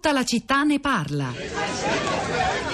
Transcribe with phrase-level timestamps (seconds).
[0.00, 1.30] Tutta la città ne parla.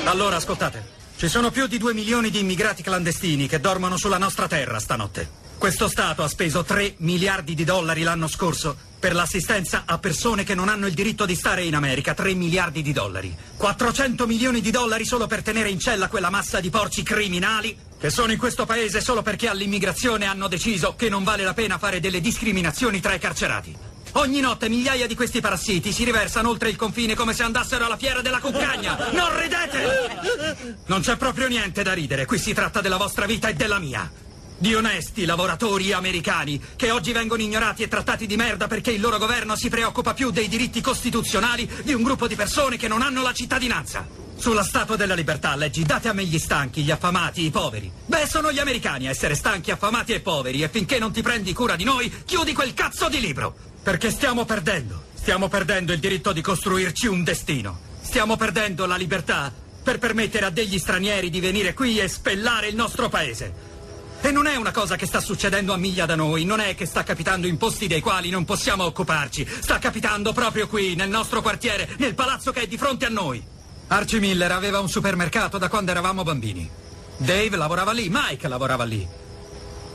[0.04, 0.90] Allora, ascoltate.
[1.16, 5.28] Ci sono più di due milioni di immigrati clandestini che dormono sulla nostra terra stanotte.
[5.58, 10.54] Questo Stato ha speso 3 miliardi di dollari l'anno scorso per l'assistenza a persone che
[10.54, 12.14] non hanno il diritto di stare in America.
[12.14, 13.36] 3 miliardi di dollari.
[13.56, 18.08] 400 milioni di dollari solo per tenere in cella quella massa di porci criminali che
[18.08, 21.98] sono in questo paese solo perché all'immigrazione hanno deciso che non vale la pena fare
[21.98, 23.85] delle discriminazioni tra i carcerati.
[24.16, 27.98] Ogni notte migliaia di questi parassiti si riversano oltre il confine come se andassero alla
[27.98, 29.10] fiera della cuccagna.
[29.12, 30.78] Non ridete!
[30.86, 32.24] Non c'è proprio niente da ridere.
[32.24, 34.10] Qui si tratta della vostra vita e della mia.
[34.56, 39.18] Di onesti lavoratori americani che oggi vengono ignorati e trattati di merda perché il loro
[39.18, 43.20] governo si preoccupa più dei diritti costituzionali di un gruppo di persone che non hanno
[43.20, 44.25] la cittadinanza.
[44.38, 47.90] Sulla Statua della Libertà leggi date a me gli stanchi, gli affamati, i poveri.
[48.04, 51.52] Beh, sono gli americani a essere stanchi, affamati e poveri e finché non ti prendi
[51.52, 53.54] cura di noi, chiudi quel cazzo di libro.
[53.82, 55.04] Perché stiamo perdendo.
[55.14, 57.80] Stiamo perdendo il diritto di costruirci un destino.
[58.00, 62.76] Stiamo perdendo la libertà per permettere a degli stranieri di venire qui e spellare il
[62.76, 63.74] nostro paese.
[64.20, 66.86] E non è una cosa che sta succedendo a miglia da noi, non è che
[66.86, 71.42] sta capitando in posti dei quali non possiamo occuparci, sta capitando proprio qui, nel nostro
[71.42, 73.54] quartiere, nel palazzo che è di fronte a noi.
[73.88, 76.68] Archie Miller aveva un supermercato da quando eravamo bambini.
[77.16, 79.06] Dave lavorava lì, Mike lavorava lì.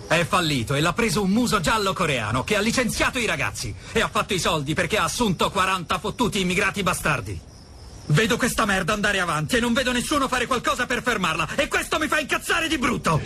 [0.07, 4.01] È fallito e l'ha preso un muso giallo coreano che ha licenziato i ragazzi e
[4.01, 7.39] ha fatto i soldi perché ha assunto 40 fottuti immigrati bastardi.
[8.07, 11.99] Vedo questa merda andare avanti e non vedo nessuno fare qualcosa per fermarla e questo
[11.99, 13.21] mi fa incazzare di brutto.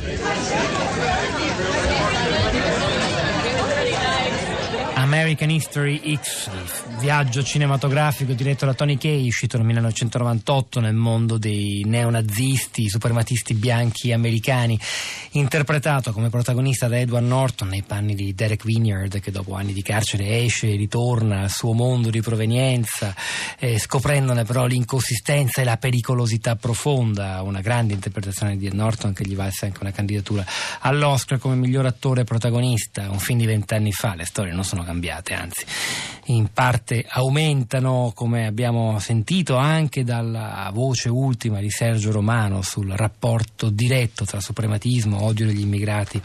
[5.06, 6.50] American History X,
[7.00, 14.12] viaggio cinematografico diretto da Tony Kay, uscito nel 1998 nel mondo dei neonazisti, suprematisti bianchi
[14.12, 14.80] americani,
[15.31, 19.84] interpretato come protagonista da Edward Norton nei panni di Derek Vineyard che dopo anni di
[19.84, 23.14] carcere esce e ritorna al suo mondo di provenienza,
[23.59, 29.23] eh, scoprendone però l'inconsistenza e la pericolosità profonda, una grande interpretazione di Ed Norton che
[29.23, 30.44] gli valse anche una candidatura
[30.80, 34.94] all'Oscar come miglior attore protagonista, un film di vent'anni fa, le storie non sono cambiate,
[35.09, 35.66] anzi
[36.27, 43.69] in parte aumentano, come abbiamo sentito anche dalla voce ultima di Sergio Romano sul rapporto
[43.69, 46.19] diretto tra suprematismo, odio degli immigrati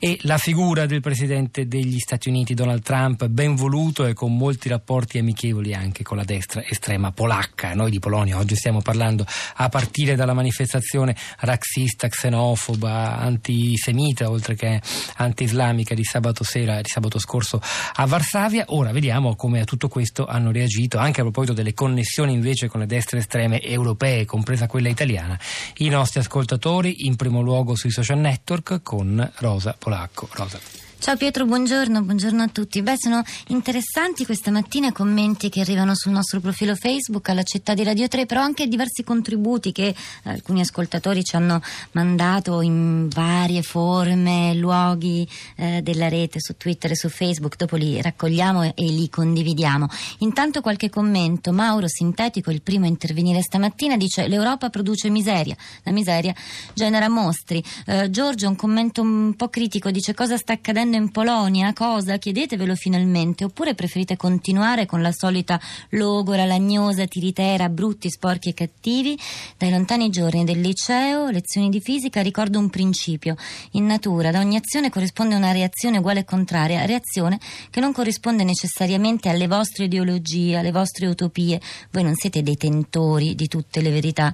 [0.00, 4.68] e la figura del presidente degli Stati Uniti Donald Trump, ben voluto e con molti
[4.68, 7.74] rapporti amichevoli anche con la destra estrema polacca.
[7.74, 9.24] Noi di Polonia oggi stiamo parlando
[9.56, 14.80] a partire dalla manifestazione razzista, xenofoba, antisemita, oltre che
[15.16, 17.60] anti-islamica di sabato sera, di sabato scorso
[18.00, 18.64] a Varsavia.
[18.68, 22.80] Ora vediamo come a tutto questo hanno reagito, anche a proposito delle connessioni invece con
[22.80, 25.38] le destre estreme europee, compresa quella italiana,
[25.78, 30.28] i nostri ascoltatori, in primo luogo sui social network con Rosa Polacco.
[30.32, 30.87] Rosa.
[31.00, 32.82] Ciao Pietro, buongiorno, buongiorno a tutti.
[32.82, 37.72] Beh, sono interessanti questa mattina i commenti che arrivano sul nostro profilo Facebook alla città
[37.72, 39.94] di Radio 3, però anche diversi contributi che
[40.24, 46.96] alcuni ascoltatori ci hanno mandato in varie forme, luoghi eh, della rete, su Twitter e
[46.96, 47.54] su Facebook.
[47.56, 49.86] Dopo li raccogliamo e, e, li condividiamo.
[50.18, 51.52] Intanto qualche commento.
[51.52, 56.34] Mauro, sintetico, il primo a intervenire stamattina, dice l'Europa produce miseria, la miseria
[56.74, 57.62] genera mostri.
[57.86, 61.72] Eh, Giorgio, un commento un po' critico, dice cosa sta accadendo accadendo in Polonia?
[61.72, 62.16] Cosa?
[62.16, 63.44] Chiedetevelo finalmente.
[63.44, 65.60] Oppure preferite continuare con la solita
[65.90, 69.18] logora, lagnosa, tiritera, brutti, sporchi e cattivi?
[69.56, 73.36] Dai lontani giorni del liceo, lezioni di fisica, ricordo un principio.
[73.72, 77.38] In natura, da ogni azione corrisponde una reazione uguale e contraria, reazione
[77.70, 81.60] che non corrisponde necessariamente alle vostre ideologie, alle vostre utopie.
[81.90, 84.32] Voi non siete detentori di tutte le verità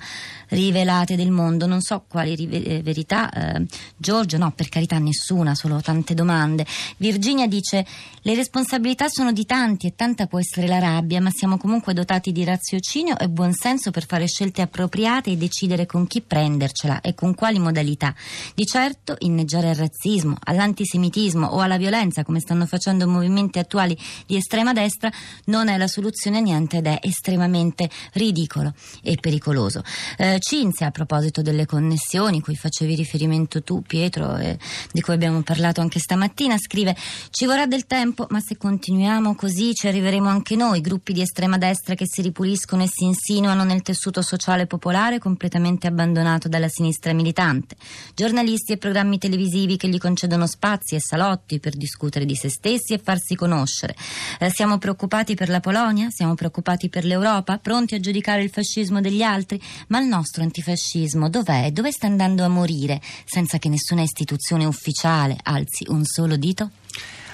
[0.48, 1.66] rivelate del mondo.
[1.66, 3.30] Non so quali rive- verità.
[3.30, 3.66] Eh,
[3.96, 6.66] Giorgio, no, per carità, nessuna, solo tante domande domande.
[6.98, 7.84] Virginia dice:
[8.22, 12.32] Le responsabilità sono di tanti e tanta può essere la rabbia, ma siamo comunque dotati
[12.32, 17.34] di raziocinio e buonsenso per fare scelte appropriate e decidere con chi prendercela e con
[17.34, 18.14] quali modalità.
[18.54, 24.36] Di certo, inneggiare al razzismo, all'antisemitismo o alla violenza, come stanno facendo movimenti attuali di
[24.36, 25.10] estrema destra,
[25.46, 29.82] non è la soluzione a niente ed è estremamente ridicolo e pericoloso.
[30.16, 34.58] Eh, Cinzia, a proposito delle connessioni, cui facevi riferimento tu, Pietro, eh,
[34.92, 36.96] di cui abbiamo parlato anche stamattina, mattina scrive
[37.30, 41.58] ci vorrà del tempo ma se continuiamo così ci arriveremo anche noi gruppi di estrema
[41.58, 47.12] destra che si ripuliscono e si insinuano nel tessuto sociale popolare completamente abbandonato dalla sinistra
[47.12, 47.76] militante.
[48.14, 52.94] Giornalisti e programmi televisivi che gli concedono spazi e salotti per discutere di se stessi
[52.94, 53.94] e farsi conoscere.
[54.40, 56.08] Eh, siamo preoccupati per la Polonia?
[56.10, 57.58] Siamo preoccupati per l'Europa?
[57.58, 59.62] Pronti a giudicare il fascismo degli altri?
[59.88, 65.36] Ma il nostro antifascismo dov'è dove sta andando a morire senza che nessuna istituzione ufficiale
[65.44, 66.70] alzi un solo dito?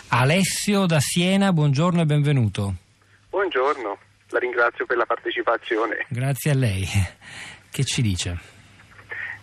[0.08, 2.74] Alessio da Siena, buongiorno e benvenuto.
[3.30, 3.98] Buongiorno.
[4.30, 6.06] la ringrazio per la partecipazione.
[6.08, 6.86] Grazie a lei.
[7.70, 8.36] Che ci dice?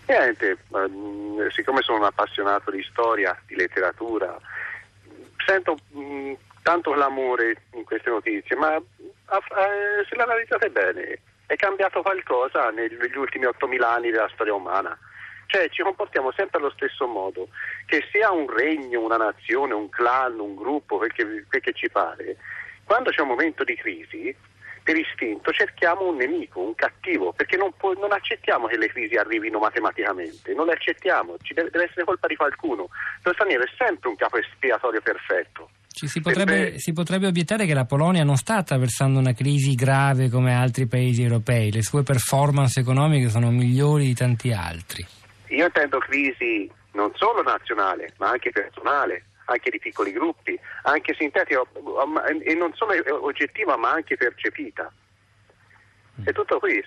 [0.05, 4.37] Niente, mh, siccome sono un appassionato di storia, di letteratura,
[5.45, 9.39] sento mh, tanto l'amore in queste notizie, ma a,
[10.09, 14.97] se la analizzate bene, è cambiato qualcosa negli ultimi 8.000 anni della storia umana.
[15.47, 17.47] Cioè ci comportiamo sempre allo stesso modo,
[17.85, 21.89] che sia un regno, una nazione, un clan, un gruppo, quel che, quel che ci
[21.89, 22.37] pare,
[22.83, 24.35] quando c'è un momento di crisi,
[24.87, 29.15] per istinto cerchiamo un nemico, un cattivo, perché non, può, non, accettiamo che le crisi
[29.15, 32.87] arrivino matematicamente, non le accettiamo, ci deve, deve essere colpa di qualcuno.
[33.23, 35.69] Lo straniero è sempre un capo espiatorio perfetto.
[35.89, 40.29] Ci si, potrebbe, si potrebbe, obiettare che la Polonia non sta attraversando una crisi grave
[40.29, 45.05] come altri paesi europei, le sue performance economiche sono migliori di tanti altri.
[45.57, 51.63] Io intendo crisi non solo nazionale, ma anche personale, anche di piccoli gruppi, anche sintetica
[52.43, 52.93] e non solo
[53.25, 54.91] oggettiva ma anche percepita.
[56.23, 56.83] È tutto qui,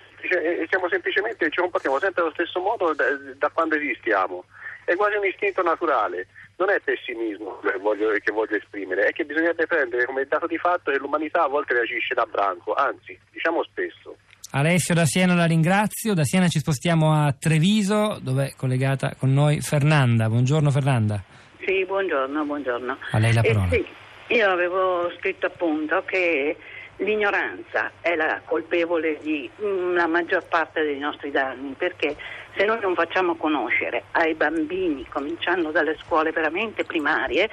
[0.69, 3.03] siamo semplicemente, ci comportiamo sempre allo stesso modo da,
[3.35, 4.45] da quando esistiamo,
[4.85, 6.27] è quasi un istinto naturale
[6.61, 10.59] non è pessimismo che voglio, che voglio, esprimere, è che bisognerebbe prendere come dato di
[10.59, 14.10] fatto che l'umanità a volte reagisce da branco, anzi, diciamo spesso.
[14.53, 19.31] Alessio da Siena la ringrazio, da Siena ci spostiamo a Treviso dove è collegata con
[19.31, 20.27] noi Fernanda.
[20.27, 21.23] Buongiorno Fernanda.
[21.65, 22.97] Sì, buongiorno, buongiorno.
[23.11, 23.69] A lei la parola.
[23.69, 23.85] Eh,
[24.27, 26.57] sì, io avevo scritto appunto che
[26.97, 29.49] l'ignoranza è la colpevole di
[29.95, 32.17] la maggior parte dei nostri danni perché
[32.57, 37.49] se noi non facciamo conoscere ai bambini, cominciando dalle scuole veramente primarie,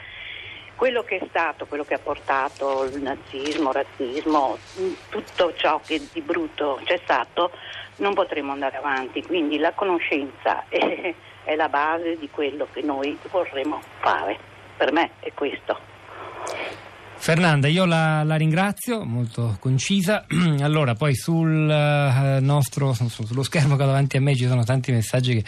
[0.79, 4.57] quello che è stato, quello che ha portato il nazismo, il razzismo,
[5.09, 7.51] tutto ciò che di brutto c'è stato,
[7.97, 9.21] non potremo andare avanti.
[9.27, 14.39] Quindi la conoscenza è, è la base di quello che noi vorremmo fare.
[14.77, 15.77] Per me è questo.
[17.17, 20.25] Fernanda, io la, la, ringrazio, molto concisa.
[20.63, 24.93] Allora, poi sul uh, nostro, sullo schermo che ho davanti a me ci sono tanti
[24.93, 25.45] messaggi che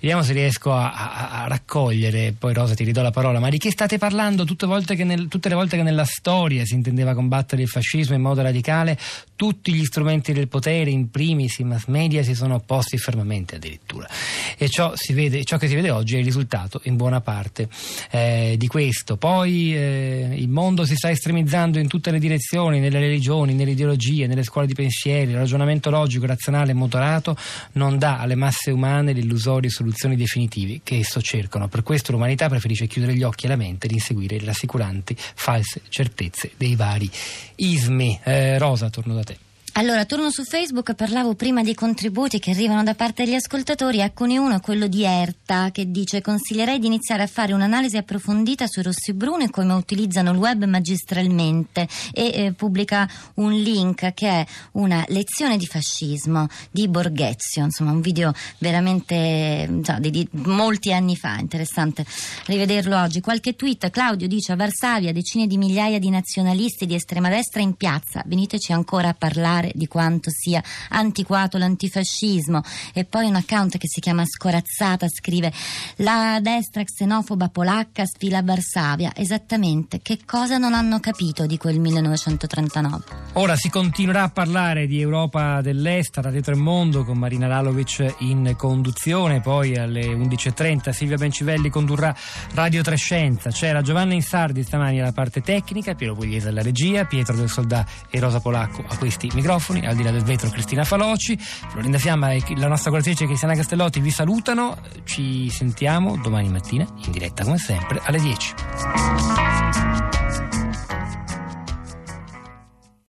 [0.00, 2.34] vediamo se riesco a, a, a, raccogliere.
[2.38, 3.40] Poi Rosa ti ridò la parola.
[3.40, 4.66] Ma di che state parlando tutte,
[5.04, 8.98] nel, tutte le volte che nella storia si intendeva combattere il fascismo in modo radicale?
[9.34, 14.08] Tutti gli strumenti del potere, in primis i mass media, si sono opposti fermamente addirittura.
[14.56, 17.68] E ciò, vede, ciò che si vede oggi è il risultato in buona parte
[18.10, 19.16] eh, di questo.
[19.16, 24.26] Poi eh, il mondo si sta estremizzando in tutte le direzioni, nelle religioni, nelle ideologie,
[24.26, 25.30] nelle scuole di pensieri.
[25.30, 27.36] Il ragionamento logico, razionale e motorato
[27.72, 31.68] non dà alle masse umane le illusorie soluzioni definitive che esso cercano.
[31.68, 35.82] Per questo l'umanità preferisce chiudere gli occhi e la mente ed inseguire le rassicuranti false
[35.88, 37.10] certezze dei vari
[37.56, 38.20] ismi.
[38.22, 39.47] Eh, Rosa, torno da te.
[39.78, 44.36] Allora, torno su Facebook, parlavo prima dei contributi che arrivano da parte degli ascoltatori, eccone
[44.36, 49.12] uno, quello di Erta, che dice consiglierei di iniziare a fare un'analisi approfondita sui rossi
[49.12, 55.04] bruno e come utilizzano il web magistralmente e eh, pubblica un link che è una
[55.10, 61.38] lezione di fascismo di Borghezio, insomma un video veramente cioè, di, di, molti anni fa,
[61.38, 62.04] interessante
[62.46, 63.20] rivederlo oggi.
[63.20, 67.74] Qualche tweet, Claudio dice a Varsavia decine di migliaia di nazionalisti di estrema destra in
[67.74, 72.62] piazza, veniteci ancora a parlare parlare di quanto sia antiquato l'antifascismo.
[72.92, 75.52] E poi un account che si chiama Scorazzata scrive
[75.96, 79.12] la destra xenofoba polacca sfila a Varsavia.
[79.14, 85.00] Esattamente che cosa non hanno capito di quel 1939 ora si continuerà a parlare di
[85.00, 89.40] Europa dell'Est Radio Tremondo con Marina Lalovic in conduzione.
[89.40, 92.14] Poi alle 11.30 Silvia Bencivelli condurrà
[92.54, 93.50] Radio Trescenza.
[93.50, 98.18] C'era Giovanna Insardi stamani alla parte tecnica Piero Pugliese alla regia Pietro del Soldà e
[98.18, 102.32] Rosa Polacco a questi microfoni microfoni, al di là del vetro Cristina Faloci, Florinda Fiamma
[102.32, 107.56] e la nostra collaboratrice Cristiana Castellotti vi salutano, ci sentiamo domani mattina in diretta come
[107.56, 109.37] sempre alle 10.